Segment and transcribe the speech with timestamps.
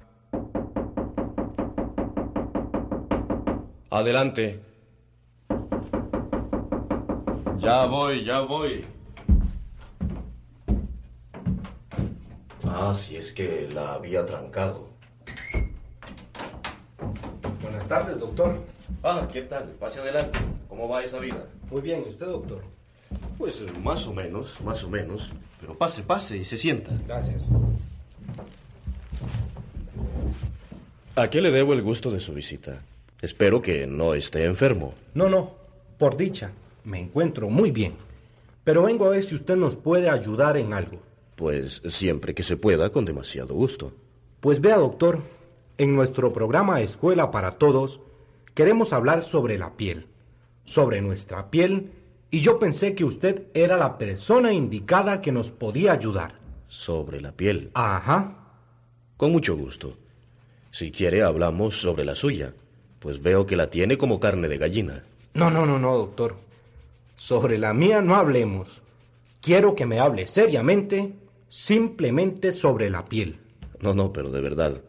[3.89, 4.61] Adelante.
[7.57, 8.83] Ya voy, ya voy.
[12.65, 14.94] Ah, si es que la había trancado.
[17.87, 18.57] Buenas tardes, doctor.
[19.03, 19.65] Ah, ¿qué tal?
[19.79, 20.39] Pase adelante.
[20.67, 21.45] ¿Cómo va esa vida?
[21.69, 22.63] Muy bien, ¿y usted, doctor?
[23.37, 25.29] Pues más o menos, más o menos.
[25.61, 26.89] Pero pase, pase y se sienta.
[27.05, 27.43] Gracias.
[31.15, 32.81] ¿A qué le debo el gusto de su visita?
[33.21, 34.95] Espero que no esté enfermo.
[35.13, 35.51] No, no,
[35.99, 36.53] por dicha,
[36.85, 37.93] me encuentro muy bien.
[38.63, 41.03] Pero vengo a ver si usted nos puede ayudar en algo.
[41.35, 43.93] Pues siempre que se pueda, con demasiado gusto.
[44.39, 45.21] Pues vea, doctor,
[45.77, 47.99] en nuestro programa Escuela para Todos
[48.53, 50.07] queremos hablar sobre la piel,
[50.63, 51.91] sobre nuestra piel,
[52.31, 56.35] y yo pensé que usted era la persona indicada que nos podía ayudar.
[56.67, 57.69] Sobre la piel.
[57.73, 58.37] Ajá.
[59.17, 59.93] Con mucho gusto.
[60.71, 62.53] Si quiere, hablamos sobre la suya,
[62.99, 65.03] pues veo que la tiene como carne de gallina.
[65.33, 66.35] No, no, no, no, doctor.
[67.15, 68.81] Sobre la mía no hablemos.
[69.41, 71.13] Quiero que me hable seriamente,
[71.49, 73.39] simplemente sobre la piel.
[73.79, 74.81] No, no, pero de verdad.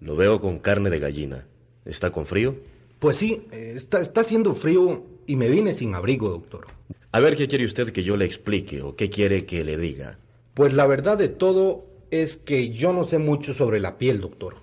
[0.00, 1.46] Lo veo con carne de gallina.
[1.84, 2.56] ¿Está con frío?
[2.98, 6.66] Pues sí, eh, está, está haciendo frío y me vine sin abrigo, doctor.
[7.12, 10.18] A ver, ¿qué quiere usted que yo le explique o qué quiere que le diga?
[10.54, 14.56] Pues la verdad de todo es que yo no sé mucho sobre la piel, doctor.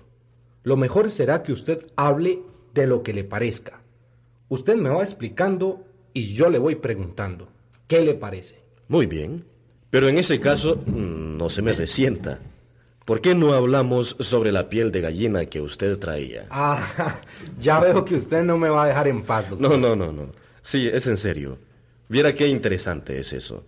[0.62, 2.40] Lo mejor será que usted hable
[2.72, 3.80] de lo que le parezca.
[4.48, 7.48] Usted me va explicando y yo le voy preguntando.
[7.86, 8.56] ¿Qué le parece?
[8.88, 9.44] Muy bien.
[9.90, 12.40] Pero en ese caso, mm, no se me resienta.
[13.04, 16.46] ¿Por qué no hablamos sobre la piel de gallina que usted traía?
[16.50, 17.20] Ah,
[17.60, 19.70] ya veo que usted no me va a dejar en paz, doctor.
[19.70, 20.32] No, no, no, no.
[20.62, 21.58] Sí, es en serio.
[22.08, 23.62] Viera qué interesante es eso.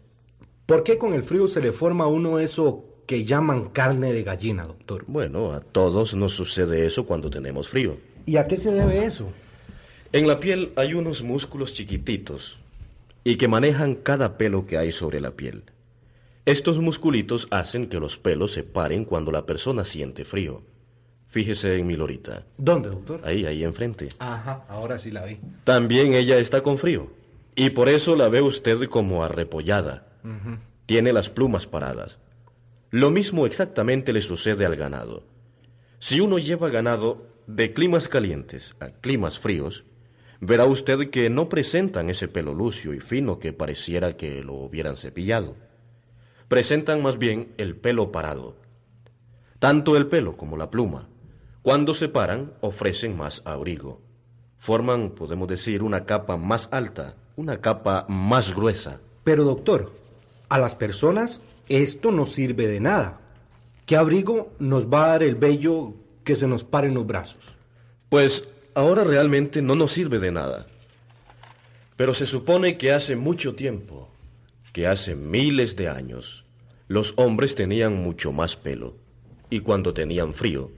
[0.64, 4.22] ¿Por qué con el frío se le forma a uno eso que llaman carne de
[4.22, 5.04] gallina, doctor?
[5.06, 7.98] Bueno, a todos nos sucede eso cuando tenemos frío.
[8.24, 9.28] ¿Y a qué se debe eso?
[10.12, 12.58] En la piel hay unos músculos chiquititos
[13.22, 15.62] y que manejan cada pelo que hay sobre la piel.
[16.46, 20.62] Estos musculitos hacen que los pelos se paren cuando la persona siente frío.
[21.26, 22.46] Fíjese en mi lorita.
[22.56, 23.20] ¿Dónde, doctor?
[23.24, 24.10] Ahí, ahí enfrente.
[24.20, 25.40] Ajá, ahora sí la vi.
[25.64, 27.10] También ella está con frío.
[27.56, 30.06] Y por eso la ve usted como arrepollada.
[30.86, 32.18] Tiene las plumas paradas.
[32.92, 35.24] Lo mismo exactamente le sucede al ganado.
[35.98, 39.82] Si uno lleva ganado de climas calientes a climas fríos,
[40.40, 44.96] verá usted que no presentan ese pelo lucio y fino que pareciera que lo hubieran
[44.96, 45.56] cepillado.
[46.48, 48.56] Presentan más bien el pelo parado.
[49.58, 51.08] Tanto el pelo como la pluma,
[51.62, 54.00] cuando se paran, ofrecen más abrigo.
[54.58, 59.00] Forman, podemos decir, una capa más alta, una capa más gruesa.
[59.24, 59.92] Pero, doctor,
[60.48, 63.18] a las personas esto no sirve de nada.
[63.86, 67.40] ¿Qué abrigo nos va a dar el vello que se nos pare en los brazos?
[68.08, 70.66] Pues ahora realmente no nos sirve de nada.
[71.96, 74.08] Pero se supone que hace mucho tiempo,
[74.76, 76.44] que hace miles de años,
[76.86, 78.98] los hombres tenían mucho más pelo,
[79.48, 80.70] y cuando tenían frío,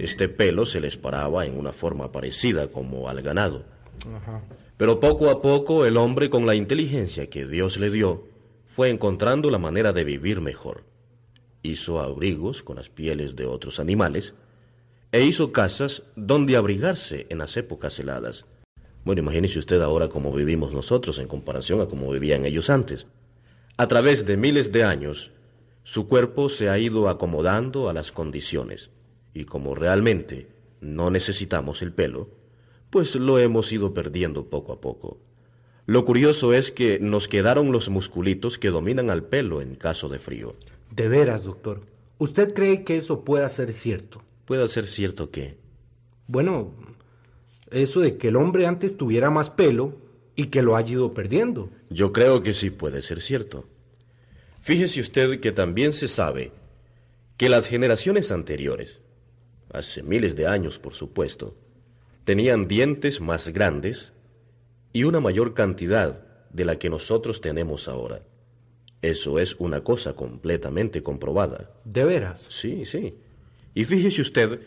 [0.00, 3.64] este pelo se les paraba en una forma parecida como al ganado.
[4.76, 8.24] Pero poco a poco el hombre con la inteligencia que Dios le dio
[8.74, 10.82] fue encontrando la manera de vivir mejor.
[11.62, 14.34] Hizo abrigos con las pieles de otros animales
[15.12, 18.44] e hizo casas donde abrigarse en las épocas heladas.
[19.04, 23.06] Bueno, imagínese usted ahora cómo vivimos nosotros en comparación a cómo vivían ellos antes.
[23.78, 25.30] A través de miles de años,
[25.84, 28.88] su cuerpo se ha ido acomodando a las condiciones,
[29.34, 30.48] y como realmente
[30.80, 32.30] no necesitamos el pelo,
[32.88, 35.18] pues lo hemos ido perdiendo poco a poco.
[35.84, 40.20] Lo curioso es que nos quedaron los musculitos que dominan al pelo en caso de
[40.20, 40.56] frío.
[40.90, 41.82] De veras, doctor.
[42.16, 44.22] ¿Usted cree que eso pueda ser cierto?
[44.46, 45.58] ¿Puede ser cierto que?
[46.28, 46.72] Bueno,
[47.70, 50.05] eso de que el hombre antes tuviera más pelo
[50.36, 51.70] y que lo haya ido perdiendo.
[51.90, 53.66] Yo creo que sí puede ser cierto.
[54.60, 56.52] Fíjese usted que también se sabe
[57.36, 59.00] que las generaciones anteriores,
[59.72, 61.56] hace miles de años por supuesto,
[62.24, 64.12] tenían dientes más grandes
[64.92, 68.22] y una mayor cantidad de la que nosotros tenemos ahora.
[69.02, 71.70] Eso es una cosa completamente comprobada.
[71.84, 72.44] ¿De veras?
[72.48, 73.14] Sí, sí.
[73.74, 74.60] Y fíjese usted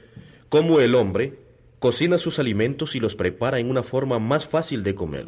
[0.49, 1.48] cómo el hombre
[1.79, 5.27] cocina sus alimentos y los prepara en una forma más fácil de comer.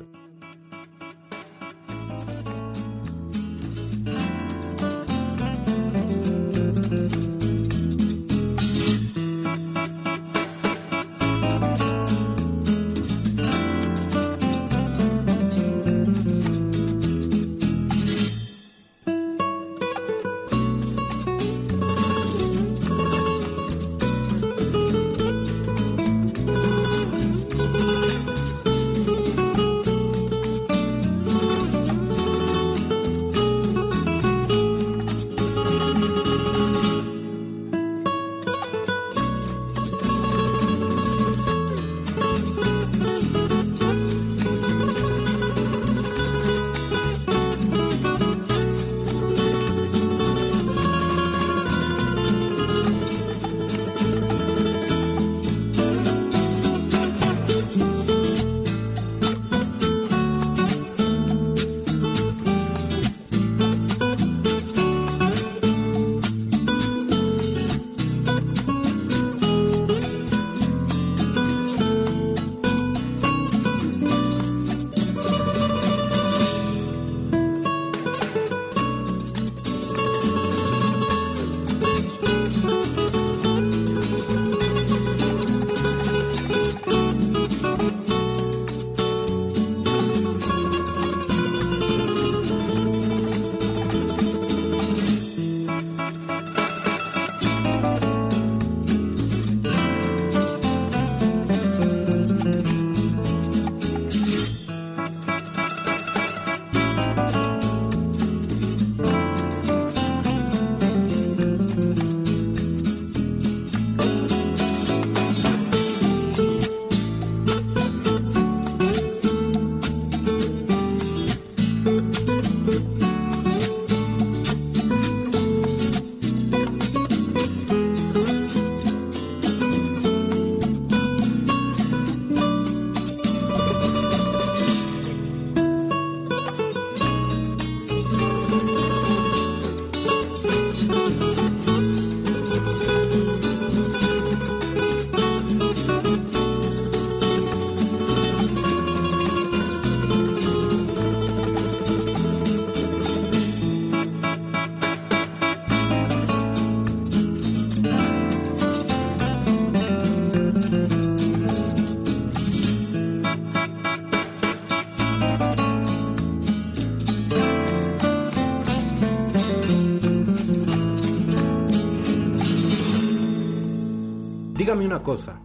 [174.92, 175.40] Una cosa.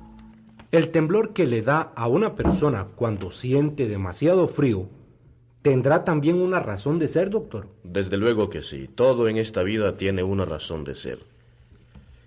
[0.73, 4.89] El temblor que le da a una persona cuando siente demasiado frío
[5.63, 7.69] tendrá también una razón de ser, doctor.
[7.85, 8.89] Desde luego que sí.
[8.93, 11.21] Todo en esta vida tiene una razón de ser.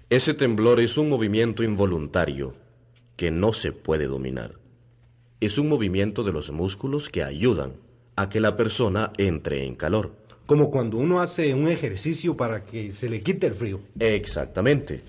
[0.10, 2.54] Ese temblor es un movimiento involuntario
[3.18, 4.54] que no se puede dominar.
[5.42, 7.74] Es un movimiento de los músculos que ayudan
[8.16, 10.14] a que la persona entre en calor.
[10.46, 13.82] Como cuando uno hace un ejercicio para que se le quite el frío.
[14.00, 15.02] Exactamente.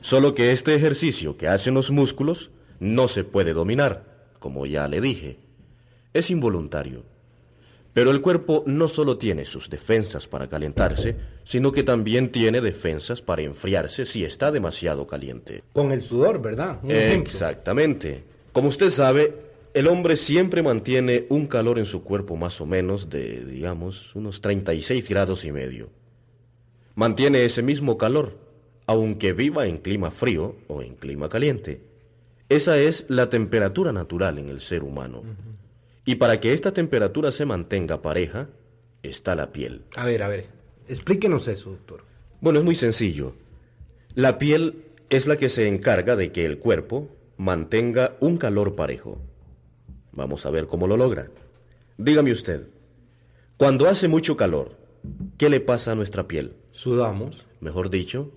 [0.00, 2.50] Solo que este ejercicio que hacen los músculos
[2.80, 4.04] no se puede dominar,
[4.38, 5.38] como ya le dije.
[6.14, 7.04] Es involuntario.
[7.92, 13.22] Pero el cuerpo no solo tiene sus defensas para calentarse, sino que también tiene defensas
[13.22, 15.64] para enfriarse si está demasiado caliente.
[15.72, 16.78] Con el sudor, ¿verdad?
[16.82, 17.32] Un ejemplo.
[17.32, 18.22] Exactamente.
[18.52, 19.34] Como usted sabe,
[19.74, 24.40] el hombre siempre mantiene un calor en su cuerpo más o menos de, digamos, unos
[24.40, 25.90] 36 grados y medio.
[26.94, 28.38] Mantiene ese mismo calor,
[28.88, 31.82] aunque viva en clima frío o en clima caliente.
[32.48, 35.22] Esa es la temperatura natural en el ser humano.
[36.06, 38.48] Y para que esta temperatura se mantenga pareja,
[39.02, 39.82] está la piel.
[39.94, 40.46] A ver, a ver,
[40.88, 42.02] explíquenos eso, doctor.
[42.40, 43.34] Bueno, es muy sencillo.
[44.14, 49.18] La piel es la que se encarga de que el cuerpo mantenga un calor parejo.
[50.12, 51.28] Vamos a ver cómo lo logra.
[51.98, 52.68] Dígame usted,
[53.58, 54.78] cuando hace mucho calor,
[55.36, 56.54] ¿qué le pasa a nuestra piel?
[56.72, 57.44] Sudamos.
[57.60, 58.32] Mejor dicho,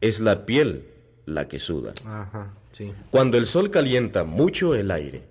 [0.00, 0.86] es la piel
[1.26, 1.94] la que suda.
[2.04, 2.92] Ajá, sí.
[3.10, 5.24] Cuando el sol calienta mucho el aire,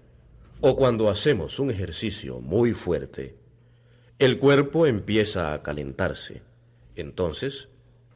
[0.62, 3.36] o cuando hacemos un ejercicio muy fuerte,
[4.20, 6.42] el cuerpo empieza a calentarse.
[6.96, 7.68] Entonces,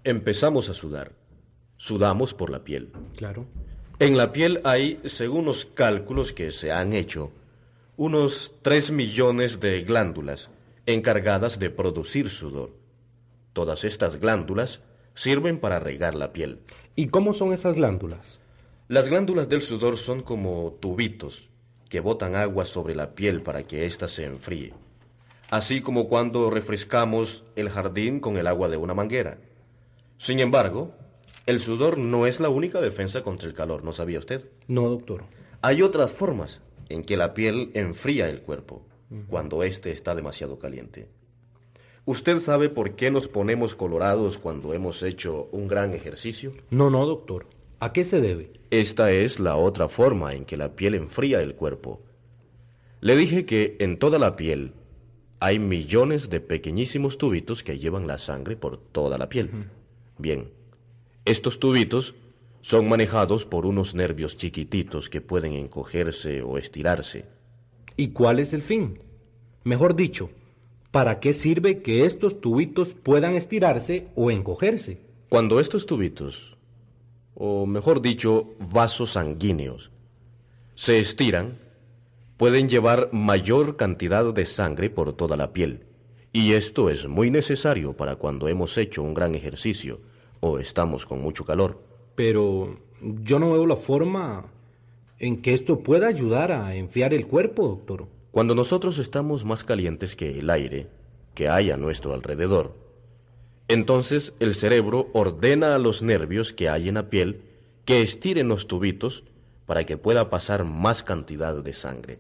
[0.04, 1.12] empezamos a sudar.
[1.78, 2.92] Sudamos por la piel.
[3.16, 3.46] Claro.
[4.00, 7.32] En la piel hay, según los cálculos que se han hecho,
[7.98, 10.50] unos 3 millones de glándulas
[10.88, 12.72] encargadas de producir sudor.
[13.54, 14.82] Todas estas glándulas
[15.16, 16.60] sirven para regar la piel.
[16.96, 18.40] ¿Y cómo son esas glándulas?
[18.88, 21.50] Las glándulas del sudor son como tubitos
[21.90, 24.74] que botan agua sobre la piel para que ésta se enfríe,
[25.50, 29.38] así como cuando refrescamos el jardín con el agua de una manguera.
[30.18, 30.94] Sin embargo,
[31.46, 34.50] el sudor no es la única defensa contra el calor, ¿no sabía usted?
[34.68, 35.26] No, doctor.
[35.62, 38.86] Hay otras formas en que la piel enfría el cuerpo
[39.28, 41.08] cuando éste está demasiado caliente.
[42.06, 46.54] ¿Usted sabe por qué nos ponemos colorados cuando hemos hecho un gran ejercicio?
[46.72, 47.46] No, no, doctor.
[47.80, 48.52] ¿A qué se debe?
[48.72, 52.02] Esta es la otra forma en que la piel enfría el cuerpo.
[53.02, 54.74] Le dije que en toda la piel
[55.40, 59.70] hay millones de pequeñísimos tubitos que llevan la sangre por toda la piel.
[60.18, 60.52] Bien,
[61.26, 62.16] estos tubitos
[62.62, 67.26] son manejados por unos nervios chiquititos que pueden encogerse o estirarse.
[67.96, 69.00] ¿Y cuál es el fin?
[69.64, 70.30] Mejor dicho,
[70.92, 75.00] ¿para qué sirve que estos tubitos puedan estirarse o encogerse?
[75.30, 76.58] Cuando estos tubitos,
[77.34, 79.92] o mejor dicho, vasos sanguíneos,
[80.76, 81.58] se estiran,
[82.38, 85.86] pueden llevar mayor cantidad de sangre por toda la piel.
[86.34, 90.00] Y esto es muy necesario para cuando hemos hecho un gran ejercicio
[90.40, 91.82] o estamos con mucho calor.
[92.16, 94.46] Pero yo no veo la forma
[95.20, 98.08] en que esto pueda ayudar a enfriar el cuerpo, doctor.
[98.32, 100.88] Cuando nosotros estamos más calientes que el aire
[101.36, 102.76] que hay a nuestro alrededor,
[103.68, 107.42] entonces el cerebro ordena a los nervios que hay en la piel
[107.84, 109.24] que estiren los tubitos
[109.66, 112.20] para que pueda pasar más cantidad de sangre.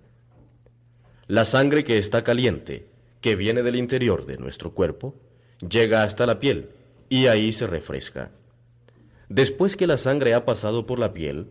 [1.27, 2.88] La sangre que está caliente,
[3.22, 5.15] que viene del interior de nuestro cuerpo,
[5.60, 6.72] llega hasta la piel
[7.08, 8.32] y ahí se refresca.
[9.30, 11.48] Después que la sangre ha pasado por la piel,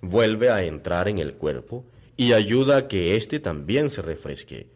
[0.00, 1.84] vuelve a entrar en el cuerpo
[2.20, 4.68] y ayuda a que éste también se refresque.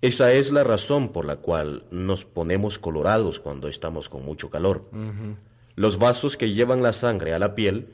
[0.00, 4.88] Esa es la razón por la cual nos ponemos colorados cuando estamos con mucho calor.
[5.74, 7.88] Los vasos que llevan la sangre a la piel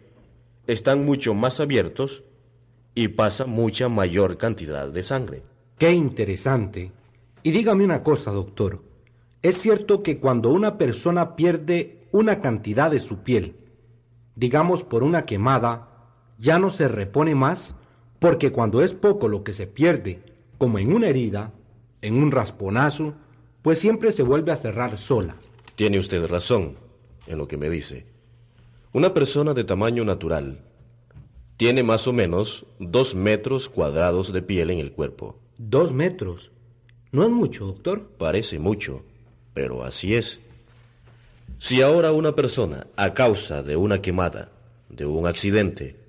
[0.67, 2.25] están mucho más abiertos
[2.95, 5.43] y pasa mucha mayor cantidad de sangre.
[5.79, 6.93] Qué interesante.
[7.43, 8.83] Y dígame una cosa, doctor.
[9.41, 13.57] ¿Es cierto que cuando una persona pierde una cantidad de su piel,
[14.37, 15.89] digamos por una quemada,
[16.37, 17.75] ya no se repone más?
[18.25, 20.19] Porque cuando es poco lo que se pierde,
[20.57, 21.53] como en una herida,
[22.01, 23.13] en un rasponazo,
[23.61, 25.37] pues siempre se vuelve a cerrar sola.
[25.75, 26.77] Tiene usted razón
[27.27, 28.07] en lo que me dice.
[28.95, 30.61] Una persona de tamaño natural
[31.59, 35.39] tiene más o menos dos metros cuadrados de piel en el cuerpo.
[35.59, 36.51] Dos metros.
[37.13, 38.09] No es mucho, doctor.
[38.17, 39.03] Parece mucho,
[39.53, 40.41] pero así es.
[41.59, 44.51] Si ahora una persona, a causa de una quemada,
[44.89, 46.04] de un accidente,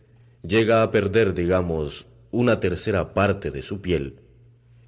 [0.47, 4.19] llega a perder, digamos, una tercera parte de su piel,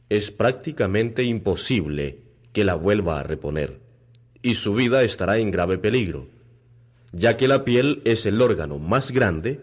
[0.10, 2.20] es prácticamente imposible
[2.54, 3.80] que la vuelva a reponer,
[4.42, 6.28] y su vida estará en grave peligro,
[7.12, 9.62] ya que la piel es el órgano más grande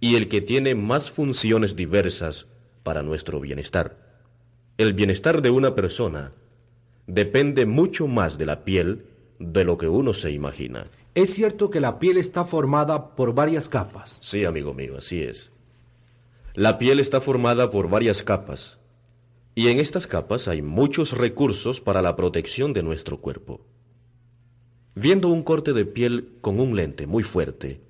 [0.00, 2.46] y el que tiene más funciones diversas
[2.82, 3.96] para nuestro bienestar.
[4.78, 6.32] El bienestar de una persona
[7.06, 9.04] depende mucho más de la piel
[9.38, 10.86] de lo que uno se imagina.
[11.14, 14.16] Es cierto que la piel está formada por varias capas.
[14.20, 15.50] Sí, amigo mío, así es.
[16.54, 18.78] La piel está formada por varias capas,
[19.54, 23.60] y en estas capas hay muchos recursos para la protección de nuestro cuerpo.
[24.94, 27.80] Viendo un corte de piel con un lente muy fuerte,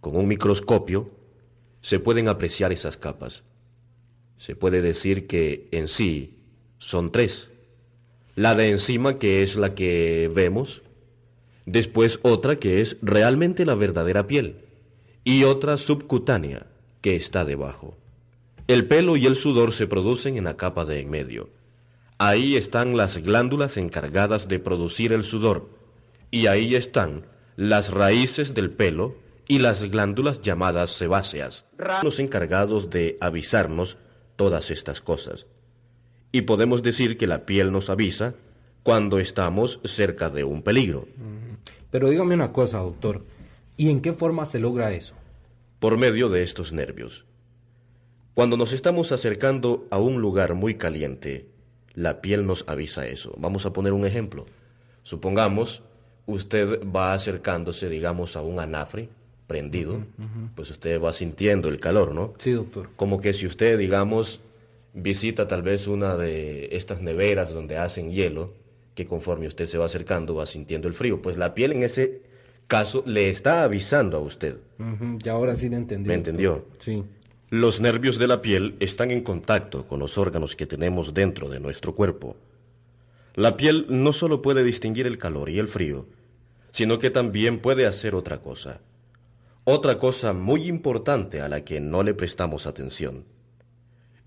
[0.00, 1.10] con un microscopio,
[1.82, 3.42] se pueden apreciar esas capas.
[4.38, 6.38] Se puede decir que en sí
[6.78, 7.48] son tres.
[8.34, 10.82] La de encima, que es la que vemos,
[11.66, 14.56] después otra que es realmente la verdadera piel,
[15.24, 16.66] y otra subcutánea,
[17.00, 17.96] que está debajo.
[18.66, 21.50] El pelo y el sudor se producen en la capa de en medio.
[22.18, 25.68] Ahí están las glándulas encargadas de producir el sudor,
[26.30, 29.16] y ahí están las raíces del pelo
[29.46, 31.66] y las glándulas llamadas sebáceas,
[32.02, 33.96] los encargados de avisarnos
[34.36, 35.46] todas estas cosas.
[36.32, 38.34] Y podemos decir que la piel nos avisa
[38.82, 41.06] cuando estamos cerca de un peligro.
[41.94, 43.22] Pero dígame una cosa, doctor,
[43.76, 45.14] ¿y en qué forma se logra eso?
[45.78, 47.24] Por medio de estos nervios.
[48.34, 51.46] Cuando nos estamos acercando a un lugar muy caliente,
[51.94, 53.32] la piel nos avisa eso.
[53.38, 54.46] Vamos a poner un ejemplo.
[55.04, 55.82] Supongamos
[56.26, 59.08] usted va acercándose, digamos, a un anafre
[59.46, 60.00] prendido,
[60.56, 62.34] pues usted va sintiendo el calor, ¿no?
[62.38, 62.90] Sí, doctor.
[62.96, 64.40] Como que si usted, digamos,
[64.94, 68.52] visita tal vez una de estas neveras donde hacen hielo,
[68.94, 72.22] que conforme usted se va acercando va sintiendo el frío, pues la piel en ese
[72.66, 74.58] caso le está avisando a usted.
[75.22, 76.08] Y ahora sí le entendí.
[76.08, 76.66] ¿Me entendió?
[76.78, 77.04] Sí.
[77.50, 81.60] Los nervios de la piel están en contacto con los órganos que tenemos dentro de
[81.60, 82.36] nuestro cuerpo.
[83.34, 86.06] La piel no solo puede distinguir el calor y el frío,
[86.72, 88.80] sino que también puede hacer otra cosa.
[89.64, 93.24] Otra cosa muy importante a la que no le prestamos atención.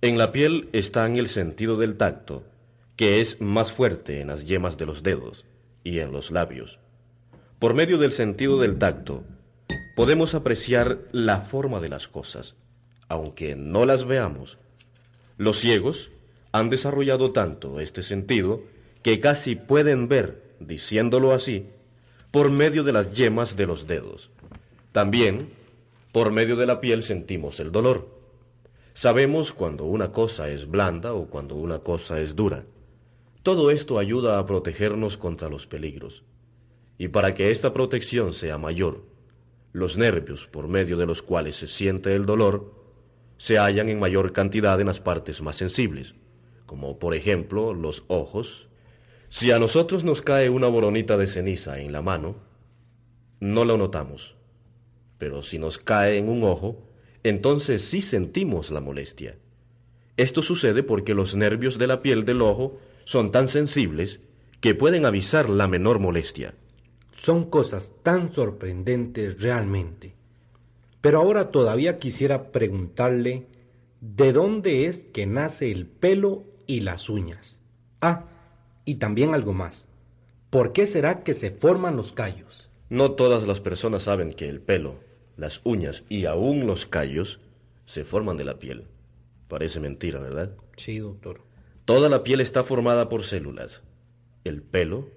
[0.01, 2.43] En la piel está en el sentido del tacto,
[2.97, 5.45] que es más fuerte en las yemas de los dedos
[5.83, 6.79] y en los labios.
[7.59, 9.23] Por medio del sentido del tacto,
[9.95, 12.55] podemos apreciar la forma de las cosas,
[13.07, 14.57] aunque no las veamos.
[15.37, 16.09] Los ciegos
[16.51, 18.61] han desarrollado tanto este sentido
[19.03, 21.69] que casi pueden ver, diciéndolo así,
[22.31, 24.31] por medio de las yemas de los dedos.
[24.91, 25.51] También,
[26.11, 28.09] por medio de la piel sentimos el dolor.
[28.95, 32.63] Sabemos cuando una cosa es blanda o cuando una cosa es dura.
[33.47, 36.25] Todo esto ayuda a protegernos contra los peligros.
[36.97, 39.05] Y para que esta protección sea mayor,
[39.71, 42.73] los nervios por medio de los cuales se siente el dolor
[43.37, 46.13] se hallan en mayor cantidad en las partes más sensibles,
[46.65, 48.67] como por ejemplo los ojos.
[49.29, 52.35] Si a nosotros nos cae una boronita de ceniza en la mano,
[53.39, 54.35] no lo notamos,
[55.17, 56.85] pero si nos cae en un ojo,
[57.23, 59.37] entonces sí sentimos la molestia.
[60.17, 64.19] Esto sucede porque los nervios de la piel del ojo son tan sensibles
[64.59, 66.55] que pueden avisar la menor molestia.
[67.21, 70.13] Son cosas tan sorprendentes realmente.
[70.99, 73.45] Pero ahora todavía quisiera preguntarle
[74.01, 77.55] de dónde es que nace el pelo y las uñas.
[78.01, 78.25] Ah,
[78.83, 79.87] y también algo más.
[80.49, 82.69] ¿Por qué será que se forman los callos?
[82.89, 84.95] No todas las personas saben que el pelo,
[85.37, 87.39] las uñas y aún los callos
[87.85, 88.83] se forman de la piel.
[89.47, 90.51] Parece mentira, ¿verdad?
[90.75, 91.46] Sí, doctor.
[91.87, 93.81] Toda la piel está formada por células.
[94.43, 95.09] El pelo,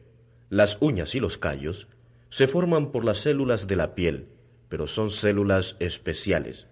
[0.48, 1.86] las uñas y los callos
[2.30, 4.28] se forman por las células de la piel
[4.70, 6.66] pero son células especiales.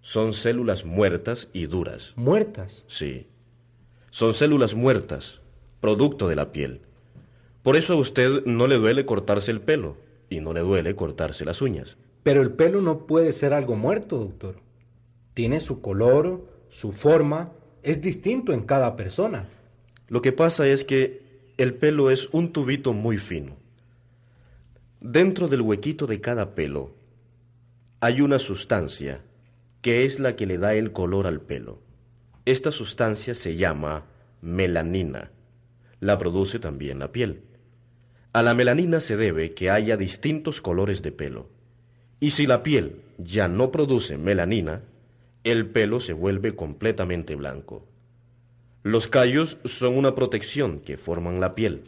[0.00, 2.14] Son células muertas y duras.
[2.16, 2.84] ¿Muertas?
[2.88, 3.28] Sí.
[4.10, 5.40] Son células muertas,
[5.80, 6.80] producto de la piel.
[7.62, 9.98] Por eso a usted no le duele cortarse el pelo
[10.30, 11.96] y no le duele cortarse las uñas.
[12.22, 14.56] Pero el pelo no puede ser algo muerto, doctor.
[15.34, 17.52] Tiene su color, su forma,
[17.84, 19.46] es distinto en cada persona.
[20.08, 21.22] Lo que pasa es que
[21.58, 23.56] el pelo es un tubito muy fino.
[25.00, 26.94] Dentro del huequito de cada pelo
[28.00, 29.20] hay una sustancia
[29.82, 31.82] que es la que le da el color al pelo.
[32.46, 34.06] Esta sustancia se llama
[34.40, 35.30] melanina.
[36.00, 37.42] La produce también la piel.
[38.32, 41.50] A la melanina se debe que haya distintos colores de pelo.
[42.18, 44.82] Y si la piel ya no produce melanina,
[45.44, 47.86] el pelo se vuelve completamente blanco.
[48.82, 51.84] Los callos son una protección que forman la piel.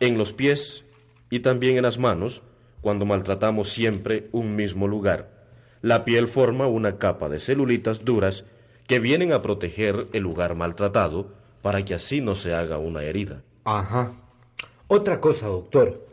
[0.00, 0.84] En los pies
[1.30, 2.42] y también en las manos
[2.80, 5.30] cuando maltratamos siempre un mismo lugar.
[5.82, 8.44] La piel forma una capa de celulitas duras
[8.86, 11.32] que vienen a proteger el lugar maltratado
[11.62, 13.42] para que así no se haga una herida.
[13.64, 14.12] Ajá.
[14.88, 16.06] Otra cosa, doctor.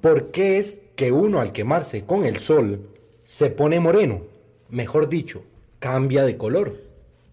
[0.00, 2.88] ¿Por qué es que uno al quemarse con el sol
[3.24, 4.22] se pone moreno?
[4.68, 5.42] Mejor dicho,
[5.84, 6.78] cambia de color.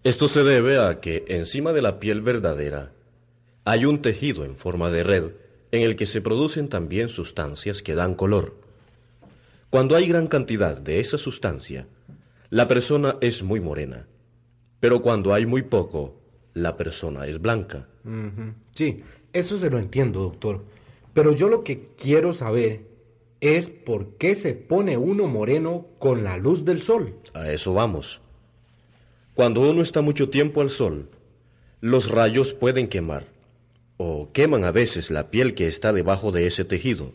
[0.04, 2.92] Esto se debe a que encima de la piel verdadera
[3.64, 5.30] hay un tejido en forma de red
[5.70, 8.54] en el que se producen también sustancias que dan color.
[9.70, 11.86] Cuando hay gran cantidad de esa sustancia,
[12.50, 14.06] la persona es muy morena,
[14.80, 16.20] pero cuando hay muy poco,
[16.52, 17.88] la persona es blanca.
[18.74, 20.62] Sí, eso se lo entiendo, doctor.
[21.14, 22.82] Pero yo lo que quiero saber
[23.40, 27.14] es por qué se pone uno moreno con la luz del sol.
[27.32, 28.21] A eso vamos.
[29.34, 31.08] Cuando uno está mucho tiempo al sol,
[31.80, 33.28] los rayos pueden quemar,
[33.96, 37.14] o queman a veces la piel que está debajo de ese tejido,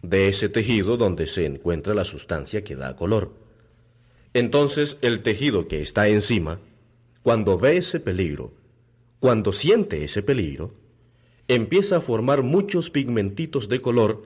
[0.00, 3.34] de ese tejido donde se encuentra la sustancia que da color.
[4.32, 6.58] Entonces el tejido que está encima,
[7.22, 8.54] cuando ve ese peligro,
[9.20, 10.72] cuando siente ese peligro,
[11.48, 14.22] empieza a formar muchos pigmentitos de color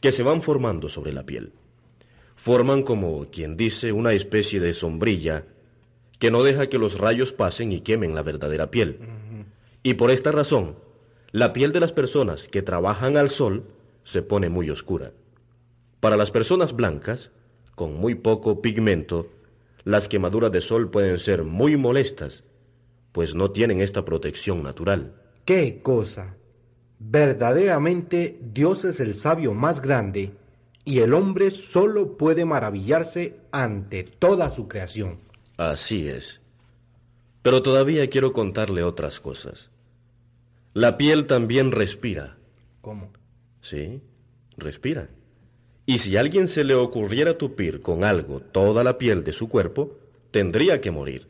[0.00, 1.52] que se van formando sobre la piel.
[2.34, 5.44] Forman como quien dice una especie de sombrilla
[6.20, 8.98] que no deja que los rayos pasen y quemen la verdadera piel.
[9.82, 10.76] Y por esta razón,
[11.32, 13.64] la piel de las personas que trabajan al sol
[14.04, 15.12] se pone muy oscura.
[15.98, 17.30] Para las personas blancas,
[17.74, 19.28] con muy poco pigmento,
[19.84, 22.44] las quemaduras de sol pueden ser muy molestas,
[23.12, 25.14] pues no tienen esta protección natural.
[25.46, 26.36] ¡Qué cosa!
[26.98, 30.32] Verdaderamente Dios es el sabio más grande
[30.84, 35.29] y el hombre solo puede maravillarse ante toda su creación.
[35.60, 36.40] Así es.
[37.42, 39.68] Pero todavía quiero contarle otras cosas.
[40.72, 42.38] La piel también respira.
[42.80, 43.12] ¿Cómo?
[43.60, 44.00] Sí,
[44.56, 45.10] respira.
[45.84, 49.50] Y si a alguien se le ocurriera tupir con algo toda la piel de su
[49.50, 49.98] cuerpo,
[50.30, 51.26] tendría que morir,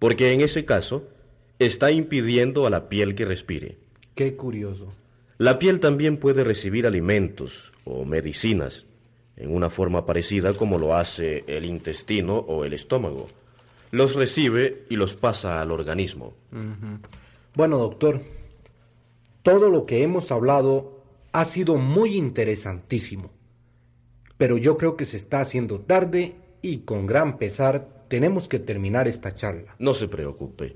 [0.00, 1.04] porque en ese caso
[1.60, 3.78] está impidiendo a la piel que respire.
[4.16, 4.92] Qué curioso.
[5.38, 8.84] La piel también puede recibir alimentos o medicinas
[9.36, 13.28] en una forma parecida como lo hace el intestino o el estómago.
[13.92, 16.32] Los recibe y los pasa al organismo.
[17.54, 18.22] Bueno, doctor,
[19.42, 23.30] todo lo que hemos hablado ha sido muy interesantísimo,
[24.38, 29.08] pero yo creo que se está haciendo tarde y con gran pesar tenemos que terminar
[29.08, 29.76] esta charla.
[29.78, 30.74] No se preocupe.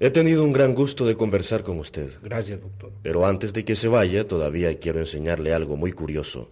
[0.00, 2.12] He tenido un gran gusto de conversar con usted.
[2.22, 2.92] Gracias, doctor.
[3.02, 6.50] Pero antes de que se vaya, todavía quiero enseñarle algo muy curioso.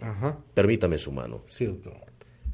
[0.00, 0.38] Ajá.
[0.52, 1.42] Permítame su mano.
[1.46, 1.94] Sí, doctor.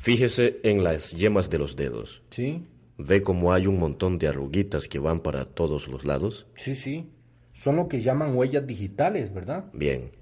[0.00, 2.22] Fíjese en las yemas de los dedos.
[2.30, 2.64] Sí,
[2.96, 6.46] ¿Ve cómo hay un montón de arruguitas que van para todos los lados?
[6.56, 7.06] sí, sí.
[7.54, 9.66] Son lo que llaman huellas digitales, ¿verdad?
[9.74, 10.12] Bien.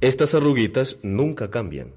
[0.00, 1.94] Estas arruguitas nunca cambian.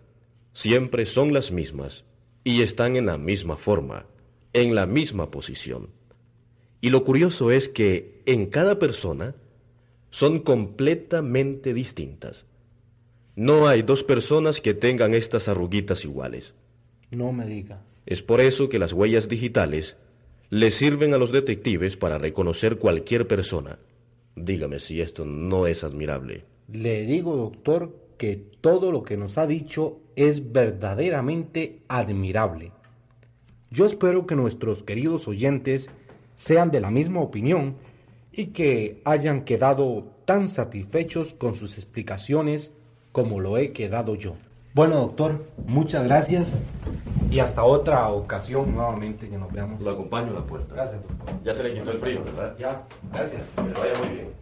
[0.54, 2.04] Siempre son las mismas
[2.44, 4.08] y están en la misma forma,
[4.54, 5.90] en la misma posición.
[6.82, 9.36] Y lo curioso es que en cada persona
[10.10, 12.46] son completamente distintas.
[13.36, 16.56] No hay dos personas que tengan estas arruguitas iguales.
[17.12, 17.82] No me diga.
[18.06, 19.96] Es por eso que las huellas digitales
[20.50, 23.80] le sirven a los detectives para reconocer cualquier persona.
[24.36, 26.46] Dígame si esto no es admirable.
[26.72, 32.72] Le digo, doctor, que todo lo que nos ha dicho es verdaderamente admirable.
[33.70, 35.90] Yo espero que nuestros queridos oyentes
[36.38, 37.76] sean de la misma opinión
[38.32, 42.72] y que hayan quedado tan satisfechos con sus explicaciones
[43.12, 44.36] como lo he quedado yo.
[44.78, 46.50] Bueno, doctor, muchas gracias
[47.32, 49.82] y hasta otra ocasión nuevamente que nos veamos.
[49.82, 50.76] Lo acompaño a la puerta.
[50.76, 51.44] Gracias, doctor.
[51.44, 52.56] Ya se le quitó el frío, ¿verdad?
[52.60, 53.42] Ya, gracias.
[53.56, 54.34] Que le vaya muy bien.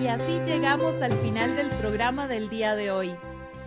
[0.00, 3.16] Y así llegamos al final del programa del día de hoy.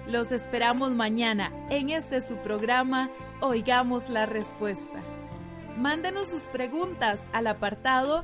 [0.07, 3.09] Los esperamos mañana en este su programa
[3.41, 5.01] Oigamos la Respuesta.
[5.77, 8.23] Mándenos sus preguntas al apartado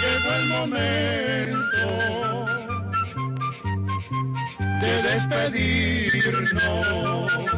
[0.00, 1.58] Llegó el momento
[4.80, 7.57] de despedirnos.